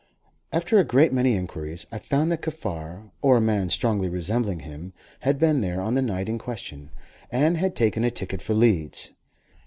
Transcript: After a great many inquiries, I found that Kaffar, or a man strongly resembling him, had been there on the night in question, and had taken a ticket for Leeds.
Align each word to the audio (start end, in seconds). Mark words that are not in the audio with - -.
After 0.51 0.79
a 0.79 0.83
great 0.83 1.13
many 1.13 1.35
inquiries, 1.35 1.85
I 1.91 1.99
found 1.99 2.31
that 2.31 2.41
Kaffar, 2.41 3.11
or 3.21 3.37
a 3.37 3.39
man 3.39 3.69
strongly 3.69 4.09
resembling 4.09 4.61
him, 4.61 4.93
had 5.19 5.37
been 5.37 5.61
there 5.61 5.79
on 5.79 5.93
the 5.93 6.01
night 6.01 6.27
in 6.27 6.39
question, 6.39 6.89
and 7.31 7.57
had 7.57 7.75
taken 7.75 8.03
a 8.03 8.09
ticket 8.09 8.41
for 8.41 8.55
Leeds. 8.55 9.11